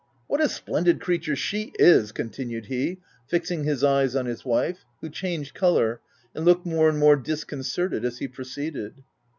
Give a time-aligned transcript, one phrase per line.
[0.27, 2.11] "What a splendid creature she is /?
[2.11, 6.01] continued he, fixing his eyes on his wife, who changed colour,
[6.33, 9.03] and looked more and more disconcerted as he proceeded.